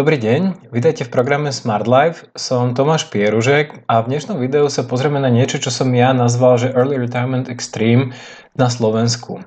[0.00, 2.24] Dobrý deň, vítajte v programe Smart Life.
[2.32, 6.56] Som Tomáš Pieružek a v dnešnom videu sa pozrieme na niečo, čo som ja nazval,
[6.56, 8.16] že Early Retirement Extreme
[8.56, 9.44] na Slovensku.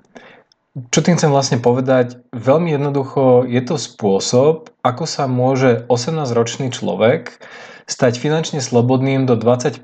[0.94, 2.22] Čo tým chcem vlastne povedať?
[2.38, 7.34] Veľmi jednoducho je to spôsob, ako sa môže 18-ročný človek
[7.90, 9.82] stať finančne slobodným do 25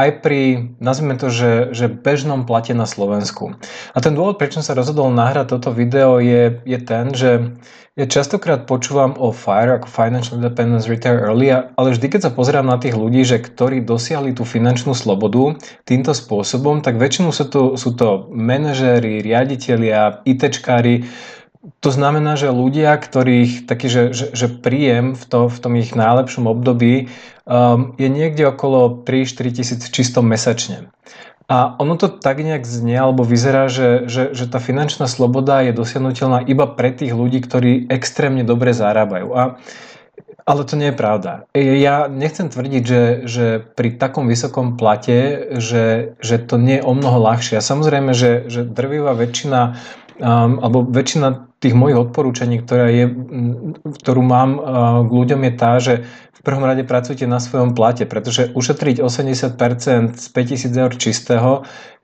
[0.00, 3.60] aj pri, nazvime to, že, že bežnom plate na Slovensku.
[3.92, 7.60] A ten dôvod, prečo som sa rozhodol nahrať toto video je, je ten, že
[8.00, 12.64] ja častokrát počúvam o FIRE ako Financial Independence Retire Early, ale vždy, keď sa pozerám
[12.64, 17.62] na tých ľudí, že ktorí dosiahli tú finančnú slobodu týmto spôsobom, tak väčšinou sú to,
[17.76, 21.04] sú to manažéri, riaditeľia, ITčkári,
[21.84, 25.92] to znamená, že ľudia, ktorých taký, že, že, že príjem v, to, v tom ich
[25.92, 27.12] najlepšom období
[27.44, 30.88] um, je niekde okolo 3-4 tisíc čistom mesačne.
[31.50, 35.74] A ono to tak nejak znie, alebo vyzerá, že, že, že tá finančná sloboda je
[35.74, 39.34] dosiahnutelná iba pre tých ľudí, ktorí extrémne dobre zarábajú.
[39.34, 39.58] A,
[40.46, 41.50] ale to nie je pravda.
[41.58, 46.94] Ja nechcem tvrdiť, že, že pri takom vysokom plate, že, že to nie je o
[46.94, 47.58] mnoho ľahšie.
[47.58, 49.60] A samozrejme, že, že drvivá väčšina
[50.22, 53.04] um, alebo väčšina tých mojich odporúčaní, ktorá je,
[54.00, 54.50] ktorú mám
[55.06, 55.94] k ľuďom je tá, že
[56.40, 61.50] v prvom rade pracujte na svojom plate, pretože ušetriť 80% z 5000 eur čistého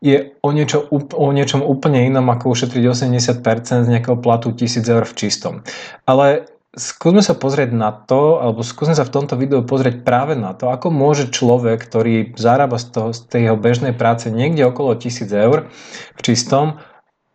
[0.04, 5.08] je o, niečo, o niečom úplne inom, ako ušetriť 80% z nejakého platu 1000 eur
[5.08, 5.64] v čistom.
[6.04, 10.52] Ale skúsme sa pozrieť na to, alebo skúsme sa v tomto videu pozrieť práve na
[10.52, 15.00] to, ako môže človek, ktorý zarába z, toho, z tej jeho bežnej práce niekde okolo
[15.00, 15.72] 1000 eur
[16.12, 16.76] v čistom,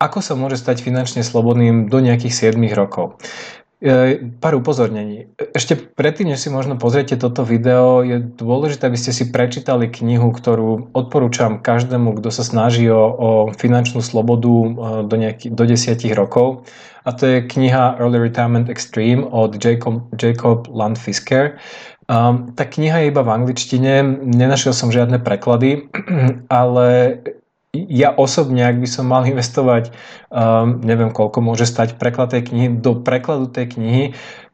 [0.01, 3.21] ako sa môže stať finančne slobodným do nejakých 7 rokov.
[3.81, 5.33] E, pár upozornení.
[5.57, 10.29] Ešte predtým, než si možno pozriete toto video, je dôležité, aby ste si prečítali knihu,
[10.29, 14.67] ktorú odporúčam každému, kto sa snaží o, o finančnú slobodu e,
[15.05, 16.69] do, nejaký, do 10 rokov.
[17.05, 21.57] A to je kniha Early Retirement Extreme od Jacob, Jacob Landfisker.
[22.05, 25.89] Um, tá kniha je iba v angličtine, nenašiel som žiadne preklady,
[26.53, 27.17] ale
[27.71, 29.95] ja osobne, ak by som mal investovať,
[30.27, 34.03] um, neviem koľko môže stať preklad tej knihy, do prekladu tej knihy,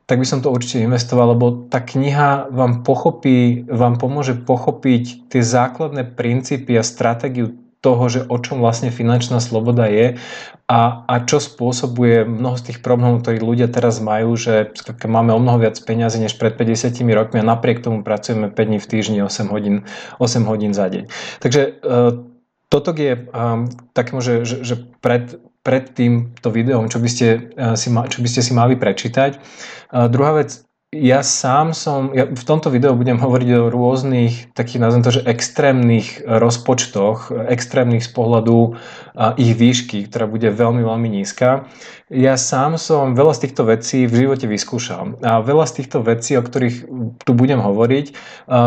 [0.08, 5.42] tak by som to určite investoval, lebo tá kniha vám pochopí, vám pomôže pochopiť tie
[5.44, 10.18] základné princípy a stratégiu toho, že o čom vlastne finančná sloboda je
[10.68, 14.76] a, a čo spôsobuje mnoho z tých problémov, ktorí ľudia teraz majú, že
[15.08, 18.80] máme o mnoho viac peňazí než pred 50 rokmi a napriek tomu pracujeme 5 dní
[18.84, 19.88] v týždni, 8 hodín,
[20.20, 21.08] 8 hodín za deň.
[21.40, 22.27] Takže uh,
[22.68, 27.80] toto je um, tak že, že, že pred, pred týmto videom, čo by ste, uh,
[27.80, 29.40] si, ma, čo by ste si mali prečítať.
[29.92, 34.80] Uh, druhá vec, ja sám som, ja v tomto videu budem hovoriť o rôznych takých,
[34.80, 38.80] nazvem to, že extrémnych rozpočtoch, extrémnych z pohľadu
[39.36, 41.68] ich výšky, ktorá bude veľmi, veľmi nízka.
[42.08, 45.20] Ja sám som veľa z týchto vecí v živote vyskúšal.
[45.28, 46.88] A veľa z týchto vecí, o ktorých
[47.20, 48.16] tu budem hovoriť,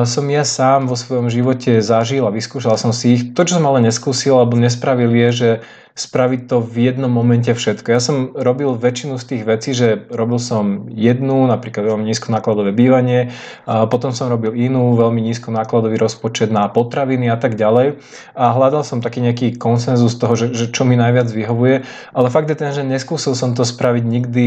[0.04, 3.22] som ja sám vo svojom živote zažil a vyskúšal som si ich.
[3.32, 5.50] To, čo som ale neskúsil alebo nespravil je, že
[6.00, 7.92] spraviť to v jednom momente všetko.
[7.92, 13.36] Ja som robil väčšinu z tých vecí, že robil som jednu, napríklad veľmi nízkonákladové bývanie,
[13.68, 18.00] a potom som robil inú, veľmi nízkonákladový rozpočet na potraviny a tak ďalej.
[18.32, 21.84] A hľadal som taký nejaký konsenzus toho, že, že čo mi najviac vyhovuje,
[22.16, 24.46] ale fakt je ten, že neskúsil som to spraviť nikdy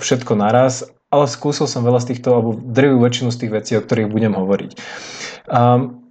[0.00, 3.84] všetko naraz, ale skúsil som veľa z týchto, alebo drvú väčšinu z tých vecí, o
[3.84, 4.70] ktorých budem hovoriť.
[5.48, 6.07] Um,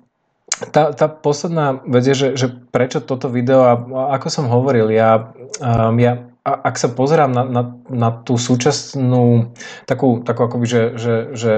[0.74, 3.74] tá, tá posledná vec je, že, že prečo toto video, a
[4.18, 9.52] ako som hovoril, ja, um, ja ak sa pozerám na, na, na tú súčasnú
[9.84, 11.52] takú, takú akoby, že, že, že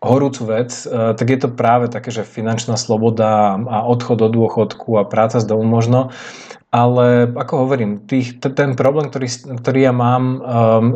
[0.00, 4.96] horúcu vec, uh, tak je to práve také, že finančná sloboda a odchod do dôchodku
[4.96, 6.08] a práca z domu možno.
[6.70, 9.26] Ale ako hovorím, tých, ten problém, ktorý,
[9.58, 10.38] ktorý ja mám um,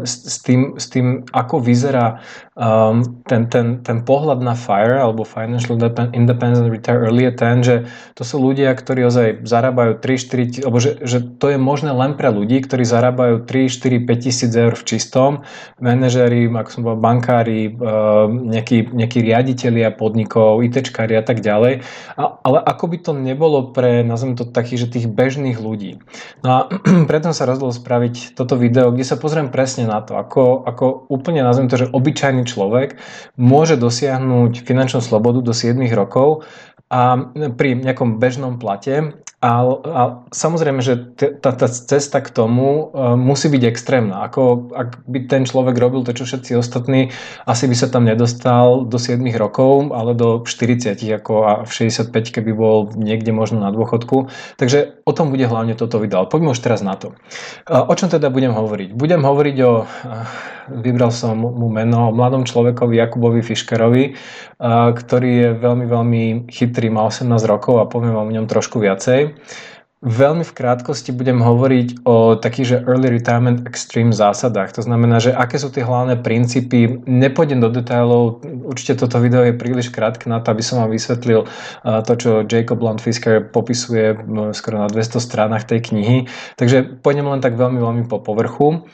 [0.06, 2.22] s, s, tým, s tým, ako vyzerá
[2.54, 5.74] um, ten, ten, ten pohľad na FIRE alebo Financial
[6.14, 7.76] Independent Retire Early je ten, že
[8.14, 12.14] to sú ľudia, ktorí ozaj zarábajú 3, 4, alebo že, že to je možné len
[12.14, 15.42] pre ľudí, ktorí zarábajú 3, 4, 5 tisíc eur v čistom,
[15.82, 21.82] manažeri, ako som povedal, bankári, um, nejakí, nejakí riaditeľia podnikov, ITčkári a tak ďalej.
[22.14, 25.96] A, ale ako by to nebolo pre, nazvem to takých, že tých bežných ľudí.
[26.44, 26.58] No a
[27.08, 31.40] preto sa rozhodol spraviť toto video, kde sa pozriem presne na to, ako, ako úplne
[31.40, 33.00] nazvem to, že obyčajný človek
[33.40, 36.44] môže dosiahnuť finančnú slobodu do 7 rokov
[36.92, 37.16] a
[37.56, 40.02] pri nejakom bežnom plate a, a
[40.32, 44.24] samozrejme, že tá, tá cesta k tomu uh, musí byť extrémna.
[44.24, 47.12] Ako ak by ten človek robil to, čo všetci ostatní,
[47.44, 52.08] asi by sa tam nedostal do 7 rokov, ale do 40 ako a v 65
[52.32, 54.32] keby bol niekde možno na dôchodku.
[54.56, 56.24] Takže o tom bude hlavne toto video.
[56.24, 57.12] Poďme už teraz na to.
[57.68, 58.96] Uh, o čom teda budem hovoriť?
[58.96, 64.16] Budem hovoriť o uh, vybral som mu meno o mladom človekovi Jakubovi Fiškerovi,
[64.94, 69.36] ktorý je veľmi, veľmi chytrý, má 18 rokov a poviem vám o ňom trošku viacej.
[70.04, 74.76] Veľmi v krátkosti budem hovoriť o takých, že early retirement extreme zásadách.
[74.76, 77.00] To znamená, že aké sú tie hlavné princípy.
[77.08, 81.48] Nepôjdem do detailov, určite toto video je príliš krátke na to, aby som vám vysvetlil
[81.80, 84.12] to, čo Jacob Fisker popisuje
[84.52, 86.28] skoro na 200 stranách tej knihy.
[86.60, 88.84] Takže pôjdem len tak veľmi, veľmi po povrchu.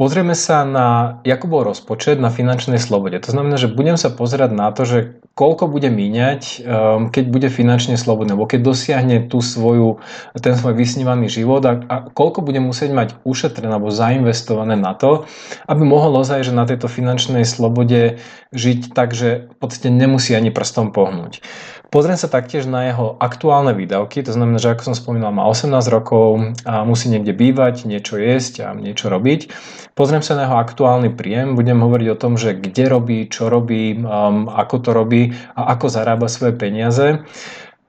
[0.00, 3.20] Pozrieme sa na Jakubov rozpočet na finančnej slobode.
[3.20, 7.48] To znamená, že budem sa pozerať na to, že koľko bude míňať, um, keď bude
[7.52, 10.00] finančne slobodný, alebo keď dosiahne tú svoju,
[10.40, 15.28] ten svoj vysnívaný život a, a koľko bude musieť mať ušetrené alebo zainvestované na to,
[15.68, 20.50] aby mohol ozaj, že na tejto finančnej slobode žiť tak, že v podstate nemusí ani
[20.50, 21.42] prstom pohnúť.
[21.90, 25.74] Pozriem sa taktiež na jeho aktuálne výdavky, to znamená, že ako som spomínal, má 18
[25.90, 29.50] rokov a musí niekde bývať, niečo jesť a niečo robiť.
[29.98, 33.98] Pozriem sa na jeho aktuálny príjem, budem hovoriť o tom, že kde robí, čo robí,
[33.98, 37.26] um, ako to robí a ako zarába svoje peniaze.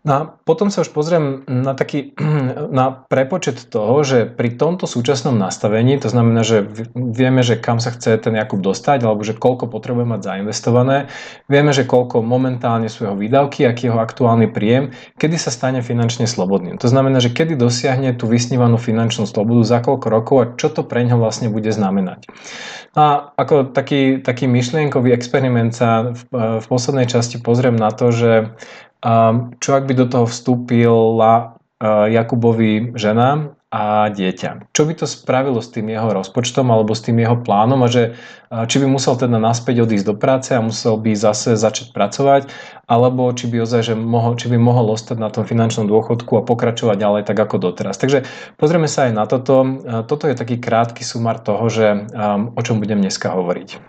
[0.01, 2.17] No a potom sa už pozriem na taký
[2.77, 6.65] na prepočet toho, že pri tomto súčasnom nastavení, to znamená, že
[6.97, 11.13] vieme, že kam sa chce ten Jakub dostať, alebo že koľko potrebuje mať zainvestované,
[11.45, 14.89] vieme, že koľko momentálne sú jeho výdavky, aký jeho aktuálny príjem,
[15.21, 16.81] kedy sa stane finančne slobodným.
[16.81, 20.81] To znamená, že kedy dosiahne tú vysnívanú finančnú slobodu, za koľko rokov a čo to
[20.81, 22.25] pre ňo vlastne bude znamenať.
[22.97, 26.21] A ako taký, taký myšlienkový experiment sa v,
[26.59, 28.51] v poslednej časti pozriem na to, že
[29.57, 34.75] čo ak by do toho vstúpila Jakubovi žena a dieťa.
[34.75, 38.19] Čo by to spravilo s tým jeho rozpočtom alebo s tým jeho plánom a že
[38.67, 42.51] či by musel teda naspäť odísť do práce a musel by zase začať pracovať
[42.91, 46.43] alebo či by ozaj, že mohol, či by mohol ostať na tom finančnom dôchodku a
[46.43, 47.95] pokračovať ďalej tak ako doteraz.
[47.95, 48.27] Takže
[48.59, 49.63] pozrieme sa aj na toto.
[50.03, 52.11] Toto je taký krátky sumar toho, že
[52.51, 53.79] o čom budem dneska hovoriť.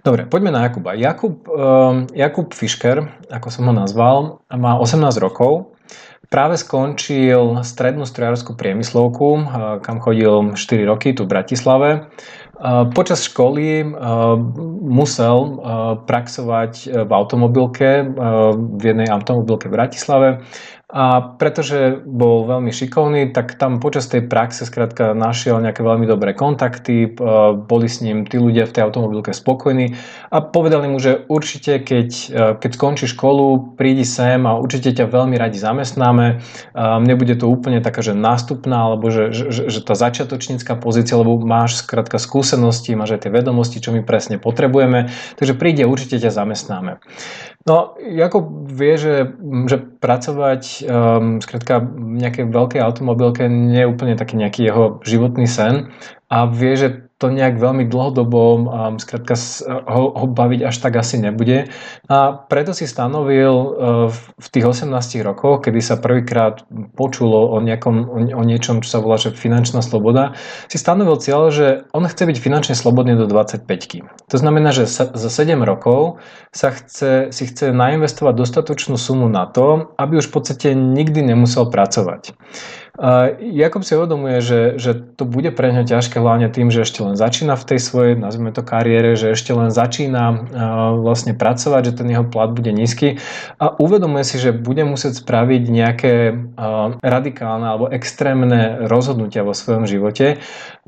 [0.00, 0.96] Dobre, poďme na Jakuba.
[0.96, 5.76] Jakub, uh, Jakub Fišker, ako som ho nazval, má 18 rokov.
[6.30, 9.44] Práve skončil strednú strojárskú priemyslovku, uh,
[9.84, 12.08] kam chodil 4 roky tu v Bratislave.
[12.60, 14.36] Uh, počas školy uh,
[14.84, 15.64] musel
[16.04, 16.72] praxovať
[17.08, 18.04] v automobilke,
[18.76, 20.28] v jednej automobilke v Bratislave
[20.90, 26.34] a pretože bol veľmi šikovný, tak tam počas tej praxe skrátka našiel nejaké veľmi dobré
[26.34, 27.14] kontakty,
[27.70, 29.94] boli s ním tí ľudia v tej automobilke spokojní
[30.34, 32.08] a povedali mu, že určite keď,
[32.58, 36.42] keď skončí školu, prídi sem a určite ťa veľmi radi zamestnáme.
[37.06, 41.86] Nebude to úplne taká, že nástupná, alebo že, že, že tá začiatočnícka pozícia, lebo máš
[41.86, 42.18] skrátka
[42.50, 45.06] skúsenosti, máš aj tie vedomosti, čo my presne potrebujeme,
[45.38, 46.98] takže príde, určite ťa zamestnáme.
[47.62, 49.38] No, ako vie, že,
[49.70, 55.46] že pracovať um, skrátka v nejakej veľkej automobilke nie je úplne taký nejaký jeho životný
[55.46, 55.94] sen
[56.26, 59.36] a vie, že to nejak veľmi dlhodobo um, skrátka
[59.68, 61.68] ho, ho baviť až tak asi nebude.
[62.08, 63.68] A preto si stanovil uh,
[64.40, 64.88] v tých 18
[65.20, 66.64] rokoch, kedy sa prvýkrát
[66.96, 70.32] počulo o, nejakom, o, o niečom, čo sa volá že finančná sloboda,
[70.72, 73.68] si stanovil cieľ, že on chce byť finančne slobodný do 25
[74.32, 76.24] To znamená, že sa, za 7 rokov
[76.56, 81.68] sa chce, si chce nainvestovať dostatočnú sumu na to, aby už v podstate nikdy nemusel
[81.68, 82.32] pracovať.
[83.40, 87.16] Jakob si uvedomuje, že, že to bude pre ňa ťažké hlavne tým, že ešte len
[87.16, 90.52] začína v tej svojej, nazvime to kariére, že ešte len začína
[91.00, 93.16] vlastne pracovať, že ten jeho plat bude nízky.
[93.56, 96.14] A uvedomuje si, že bude musieť spraviť nejaké
[97.00, 100.36] radikálne alebo extrémne rozhodnutia vo svojom živote,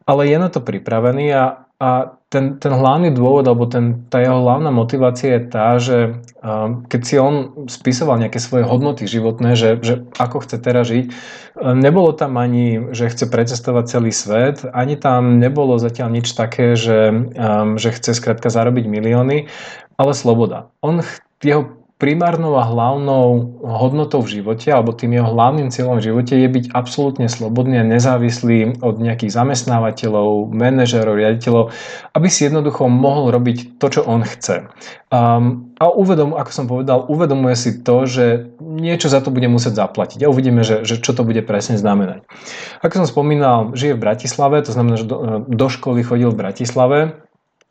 [0.04, 4.38] ale je na to pripravený a, a ten, ten hlavný dôvod, alebo ten, tá jeho
[4.38, 9.82] hlavná motivácia je tá, že um, keď si on spisoval nejaké svoje hodnoty životné, že,
[9.82, 11.10] že ako chce teraz žiť,
[11.58, 16.78] um, nebolo tam ani, že chce precestovať celý svet, ani tam nebolo zatiaľ nič také,
[16.78, 19.50] že, um, že chce skrátka zarobiť milióny,
[19.98, 20.70] ale sloboda.
[20.86, 21.02] On,
[21.42, 26.50] jeho primárnou a hlavnou hodnotou v živote, alebo tým jeho hlavným cieľom v živote je
[26.50, 31.70] byť absolútne slobodný a nezávislý od nejakých zamestnávateľov, manažerov, riaditeľov,
[32.18, 34.66] aby si jednoducho mohol robiť to, čo on chce.
[35.14, 39.86] Um, a uvedom, ako som povedal, uvedomuje si to, že niečo za to bude musieť
[39.86, 40.26] zaplatiť.
[40.26, 42.26] A uvidíme, že, že čo to bude presne znamenať.
[42.82, 46.98] Ako som spomínal, žije v Bratislave, to znamená, že do, do školy chodil v Bratislave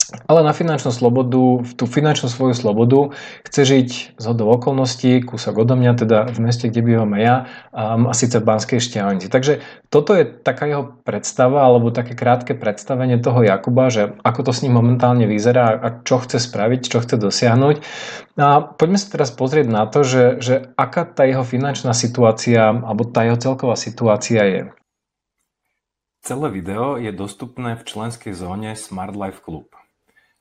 [0.10, 3.16] ale na finančnú slobodu, v tú finančnú svoju slobodu
[3.48, 3.90] chce žiť
[4.20, 8.42] z hodou okolností, kúsok odo mňa, teda v meste, kde bývam ja, um, a síce
[8.42, 9.32] v Banskej Štiavnici.
[9.32, 14.52] Takže toto je taká jeho predstava, alebo také krátke predstavenie toho Jakuba, že ako to
[14.52, 17.76] s ním momentálne vyzerá a čo chce spraviť, čo chce dosiahnuť.
[18.40, 23.08] A poďme sa teraz pozrieť na to, že, že aká tá jeho finančná situácia, alebo
[23.08, 24.62] tá jeho celková situácia je.
[26.22, 29.81] Celé video je dostupné v členskej zóne Smart Life Club.